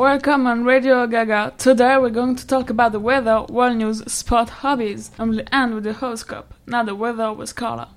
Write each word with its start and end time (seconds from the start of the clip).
Welcome 0.00 0.46
on 0.46 0.64
Radio 0.64 1.06
Gaga. 1.06 1.52
Today 1.58 1.98
we're 1.98 2.08
going 2.08 2.34
to 2.36 2.46
talk 2.46 2.70
about 2.70 2.92
the 2.92 2.98
weather, 2.98 3.42
world 3.42 3.76
news, 3.76 4.02
sport, 4.10 4.48
hobbies, 4.48 5.10
and 5.18 5.28
we'll 5.28 5.44
end 5.52 5.74
with 5.74 5.84
the 5.84 5.92
horoscope. 5.92 6.54
Now 6.66 6.84
the 6.84 6.94
weather 6.94 7.34
with 7.34 7.54
Carla. 7.54 7.90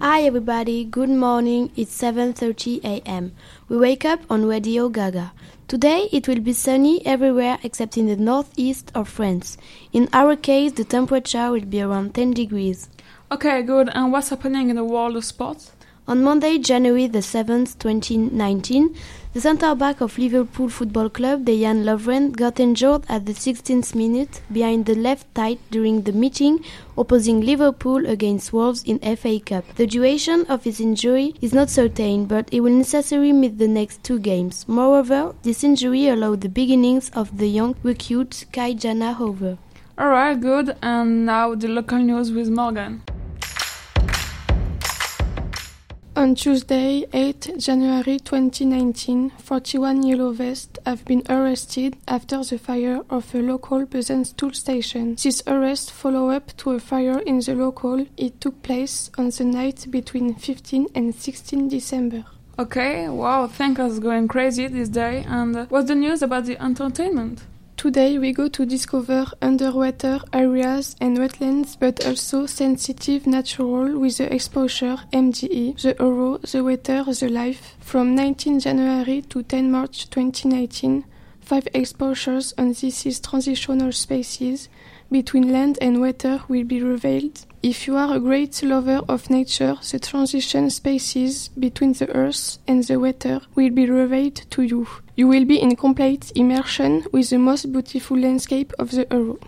Hi 0.00 0.22
everybody, 0.22 0.84
good 0.84 1.10
morning. 1.10 1.70
It's 1.76 1.96
7:30 1.96 2.82
a.m. 2.82 3.36
We 3.68 3.76
wake 3.76 4.04
up 4.04 4.22
on 4.28 4.46
Radio 4.46 4.88
Gaga. 4.88 5.30
Today 5.68 6.08
it 6.10 6.26
will 6.26 6.40
be 6.40 6.52
sunny 6.52 7.06
everywhere 7.06 7.58
except 7.62 7.96
in 7.96 8.08
the 8.08 8.16
northeast 8.16 8.90
of 8.92 9.08
France. 9.08 9.56
In 9.92 10.08
our 10.12 10.34
case, 10.34 10.72
the 10.72 10.82
temperature 10.82 11.52
will 11.52 11.66
be 11.66 11.80
around 11.80 12.16
10 12.16 12.32
degrees. 12.32 12.88
Okay, 13.30 13.62
good. 13.62 13.88
And 13.94 14.10
what's 14.10 14.30
happening 14.30 14.70
in 14.70 14.76
the 14.76 14.84
world 14.84 15.16
of 15.16 15.24
sports? 15.24 15.70
On 16.06 16.22
Monday, 16.22 16.58
January 16.58 17.06
the 17.06 17.20
7th, 17.20 17.78
2019, 17.78 18.94
the 19.32 19.40
centre 19.40 19.74
back 19.74 20.02
of 20.02 20.18
Liverpool 20.18 20.68
Football 20.68 21.08
Club, 21.08 21.46
Dejan 21.46 21.82
Lovren, 21.84 22.30
got 22.30 22.60
injured 22.60 23.06
at 23.08 23.24
the 23.24 23.32
16th 23.32 23.94
minute 23.94 24.42
behind 24.52 24.84
the 24.84 24.94
left 24.94 25.26
thigh 25.34 25.56
during 25.70 26.02
the 26.02 26.12
meeting 26.12 26.62
opposing 26.98 27.40
Liverpool 27.40 28.04
against 28.04 28.52
Wolves 28.52 28.84
in 28.84 28.98
FA 29.16 29.40
Cup. 29.40 29.64
The 29.76 29.86
duration 29.86 30.44
of 30.50 30.64
his 30.64 30.78
injury 30.78 31.36
is 31.40 31.54
not 31.54 31.70
certain, 31.70 32.26
but 32.26 32.50
he 32.50 32.60
will 32.60 32.74
necessarily 32.76 33.32
miss 33.32 33.52
the 33.52 33.66
next 33.66 34.04
two 34.04 34.18
games. 34.18 34.66
Moreover, 34.68 35.34
this 35.42 35.64
injury 35.64 36.08
allowed 36.08 36.42
the 36.42 36.50
beginnings 36.50 37.08
of 37.14 37.38
the 37.38 37.48
young 37.48 37.76
recruit 37.82 38.44
Ki-Jana 38.52 39.14
Hoever. 39.14 39.56
Alright, 39.98 40.38
good. 40.38 40.76
And 40.82 41.24
now 41.24 41.54
the 41.54 41.68
local 41.68 41.98
news 41.98 42.30
with 42.30 42.50
Morgan. 42.50 43.02
On 46.24 46.34
Tuesday, 46.34 47.04
8 47.12 47.58
January 47.58 48.18
2019, 48.18 49.28
41 49.28 50.02
Yellow 50.04 50.32
Vests 50.32 50.78
have 50.86 51.04
been 51.04 51.22
arrested 51.28 51.98
after 52.08 52.42
the 52.42 52.56
fire 52.56 53.02
of 53.10 53.34
a 53.34 53.42
local 53.42 53.84
Bezenstool 53.84 54.54
station. 54.54 55.16
This 55.22 55.42
arrest 55.46 55.92
follow 55.92 56.30
up 56.30 56.56
to 56.56 56.70
a 56.70 56.80
fire 56.80 57.18
in 57.18 57.40
the 57.40 57.54
local. 57.54 58.06
It 58.16 58.40
took 58.40 58.62
place 58.62 59.10
on 59.18 59.28
the 59.28 59.44
night 59.44 59.86
between 59.90 60.34
15 60.34 60.88
and 60.94 61.14
16 61.14 61.68
December. 61.68 62.24
Okay, 62.58 63.06
wow, 63.10 63.46
things 63.46 63.78
are 63.78 64.00
going 64.00 64.26
crazy 64.26 64.66
this 64.66 64.88
day. 64.88 65.26
And 65.28 65.54
uh, 65.54 65.66
what's 65.68 65.88
the 65.88 65.94
news 65.94 66.22
about 66.22 66.46
the 66.46 66.56
entertainment? 66.58 67.42
Today 67.84 68.16
we 68.16 68.32
go 68.32 68.48
to 68.48 68.64
discover 68.64 69.26
underwater 69.42 70.18
areas 70.32 70.96
and 71.02 71.18
wetlands, 71.18 71.76
but 71.78 72.02
also 72.06 72.46
sensitive 72.46 73.26
natural 73.26 73.98
with 73.98 74.16
the 74.16 74.34
exposure 74.34 74.96
MDE, 75.12 75.82
the 75.82 75.94
Euro, 76.00 76.38
the 76.38 76.64
Water, 76.64 77.04
the 77.04 77.28
Life. 77.28 77.76
From 77.80 78.14
19 78.14 78.60
January 78.60 79.20
to 79.28 79.42
10 79.42 79.70
March 79.70 80.08
2019, 80.08 81.04
five 81.44 81.68
exposures 81.74 82.54
on 82.56 82.72
these 82.72 83.20
transitional 83.20 83.92
spaces 83.92 84.68
between 85.10 85.52
land 85.52 85.78
and 85.80 86.00
water 86.00 86.42
will 86.48 86.64
be 86.64 86.82
revealed. 86.82 87.44
If 87.62 87.86
you 87.86 87.96
are 87.96 88.16
a 88.16 88.20
great 88.20 88.62
lover 88.62 89.00
of 89.08 89.30
nature, 89.30 89.76
the 89.90 89.98
transition 89.98 90.70
spaces 90.70 91.48
between 91.48 91.92
the 91.92 92.10
earth 92.10 92.58
and 92.66 92.82
the 92.82 92.98
water 92.98 93.40
will 93.54 93.70
be 93.70 93.88
revealed 93.88 94.36
to 94.50 94.62
you. 94.62 94.86
You 95.16 95.28
will 95.28 95.44
be 95.44 95.60
in 95.60 95.76
complete 95.76 96.32
immersion 96.34 97.04
with 97.12 97.30
the 97.30 97.38
most 97.38 97.70
beautiful 97.70 98.18
landscape 98.18 98.72
of 98.78 98.90
the 98.90 99.06
Euro. 99.10 99.38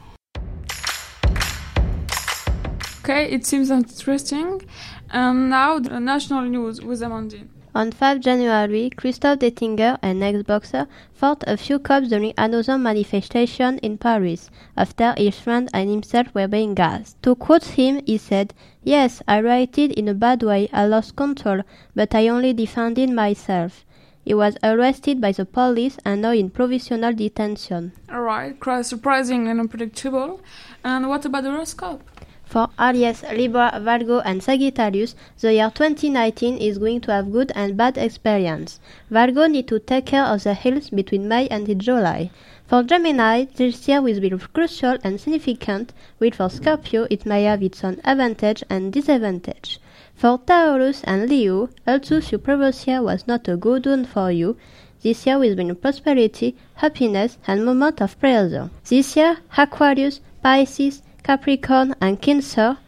Okay, 3.00 3.30
it 3.30 3.46
seems 3.46 3.70
interesting. 3.70 4.62
And 5.10 5.50
now 5.50 5.78
the 5.78 5.98
national 6.00 6.42
news 6.42 6.80
with 6.82 7.00
Amandine. 7.00 7.55
On 7.76 7.92
5 7.92 8.20
January, 8.20 8.88
Christophe 8.88 9.40
Dettinger, 9.40 9.98
an 10.00 10.22
ex-boxer, 10.22 10.86
fought 11.12 11.44
a 11.46 11.58
few 11.58 11.78
cops 11.78 12.08
during 12.08 12.32
another 12.38 12.78
manifestation 12.78 13.76
in 13.80 13.98
Paris, 13.98 14.48
after 14.78 15.12
his 15.18 15.38
friend 15.38 15.68
and 15.74 15.90
himself 15.90 16.34
were 16.34 16.48
being 16.48 16.72
gassed. 16.72 17.22
To 17.22 17.34
quote 17.34 17.64
him, 17.64 18.00
he 18.06 18.16
said, 18.16 18.54
Yes, 18.82 19.20
I 19.28 19.36
reacted 19.40 19.92
in 19.92 20.08
a 20.08 20.14
bad 20.14 20.42
way, 20.42 20.70
I 20.72 20.86
lost 20.86 21.16
control, 21.16 21.60
but 21.94 22.14
I 22.14 22.28
only 22.28 22.54
defended 22.54 23.10
myself. 23.10 23.84
He 24.24 24.32
was 24.32 24.56
arrested 24.62 25.20
by 25.20 25.32
the 25.32 25.44
police 25.44 25.98
and 26.02 26.22
now 26.22 26.32
in 26.32 26.48
provisional 26.48 27.12
detention. 27.12 27.92
Alright, 28.10 28.58
quite 28.58 28.86
surprising 28.86 29.48
and 29.48 29.60
unpredictable. 29.60 30.40
And 30.82 31.10
what 31.10 31.26
about 31.26 31.44
the 31.44 31.50
horoscope? 31.50 32.02
For 32.46 32.68
Aries, 32.78 33.24
Libra, 33.34 33.80
Virgo, 33.82 34.20
and 34.20 34.40
Sagittarius, 34.40 35.16
the 35.40 35.52
year 35.54 35.68
2019 35.74 36.58
is 36.58 36.78
going 36.78 37.00
to 37.00 37.12
have 37.12 37.32
good 37.32 37.50
and 37.56 37.76
bad 37.76 37.98
experience. 37.98 38.78
Virgo 39.10 39.48
need 39.48 39.66
to 39.66 39.80
take 39.80 40.06
care 40.06 40.24
of 40.24 40.44
the 40.44 40.54
hills 40.54 40.90
between 40.90 41.26
May 41.26 41.48
and 41.48 41.66
July. 41.80 42.30
For 42.68 42.84
Gemini, 42.84 43.46
this 43.56 43.88
year 43.88 44.00
will 44.00 44.20
be 44.20 44.30
crucial 44.30 44.96
and 45.02 45.20
significant, 45.20 45.92
while 46.18 46.30
for 46.30 46.48
Scorpio 46.48 47.08
it 47.10 47.26
may 47.26 47.42
have 47.42 47.64
its 47.64 47.82
own 47.82 48.00
advantage 48.04 48.62
and 48.70 48.92
disadvantage. 48.92 49.80
For 50.14 50.38
Taurus 50.38 51.02
and 51.02 51.28
Leo, 51.28 51.68
although 51.84 52.20
your 52.30 52.38
previous 52.38 52.86
year 52.86 53.02
was 53.02 53.26
not 53.26 53.48
a 53.48 53.56
good 53.56 53.86
one 53.86 54.04
for 54.04 54.30
you, 54.30 54.56
this 55.02 55.26
year 55.26 55.38
will 55.38 55.56
bring 55.56 55.74
prosperity, 55.74 56.54
happiness, 56.76 57.38
and 57.48 57.66
moment 57.66 58.00
of 58.00 58.18
pleasure. 58.20 58.70
This 58.88 59.16
year, 59.16 59.38
Aquarius, 59.58 60.20
Pisces, 60.42 61.02
Capricorn 61.26 61.92
and 62.00 62.22
Cancer 62.22 62.78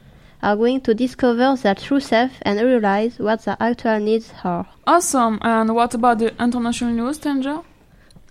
are 0.41 0.55
going 0.55 0.81
to 0.83 0.95
discover 0.95 1.57
their 1.57 1.75
true 1.75 1.99
self 1.99 2.31
and 2.43 2.61
realize 2.61 3.19
what 3.19 3.45
their 3.45 3.57
actual 3.59 3.99
needs 3.99 4.33
are. 4.45 4.65
Awesome! 4.87 5.41
And 5.43 5.75
what 5.75 5.93
about 5.95 6.21
the 6.21 6.41
international 6.41 6.93
news, 6.93 7.19
Tanger? 7.19 7.65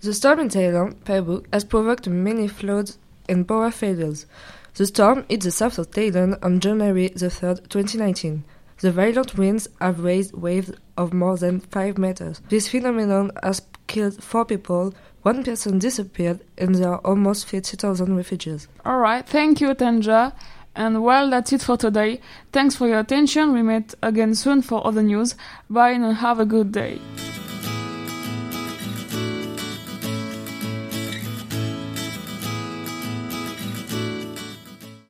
The 0.00 0.14
storm 0.14 0.40
in 0.40 0.48
Thailand, 0.48 1.04
Peru, 1.04 1.42
has 1.52 1.64
provoked 1.64 2.08
many 2.08 2.48
floods 2.48 2.96
and 3.28 3.46
power 3.46 3.70
failures. 3.70 4.24
The 4.76 4.86
storm 4.86 5.26
hit 5.28 5.42
the 5.42 5.50
south 5.50 5.78
of 5.78 5.90
Thailand 5.90 6.42
on 6.42 6.60
January 6.60 7.08
the 7.08 7.26
3rd, 7.26 7.68
2019. 7.68 8.44
The 8.80 8.92
violent 8.92 9.36
winds 9.36 9.68
have 9.78 10.00
raised 10.00 10.32
waves 10.32 10.72
of 10.96 11.12
more 11.12 11.36
than 11.36 11.60
5 11.60 11.98
meters. 11.98 12.40
This 12.48 12.68
phenomenon 12.68 13.32
has 13.42 13.60
killed 13.88 14.22
4 14.22 14.44
people, 14.44 14.94
one 15.22 15.42
person 15.42 15.80
disappeared, 15.80 16.38
and 16.56 16.76
there 16.76 16.92
are 16.92 17.00
almost 17.04 17.46
50,000 17.46 18.16
refugees. 18.16 18.68
Alright, 18.86 19.26
thank 19.26 19.60
you, 19.60 19.74
Tanja. 19.74 20.32
And 20.76 21.02
well, 21.02 21.28
that's 21.28 21.52
it 21.52 21.62
for 21.62 21.76
today. 21.76 22.20
Thanks 22.52 22.76
for 22.76 22.86
your 22.86 23.00
attention. 23.00 23.52
We 23.52 23.62
meet 23.62 23.94
again 24.00 24.36
soon 24.36 24.62
for 24.62 24.86
other 24.86 25.02
news. 25.02 25.34
Bye 25.68 25.90
and 25.90 26.14
have 26.18 26.38
a 26.38 26.46
good 26.46 26.70
day. 26.70 27.00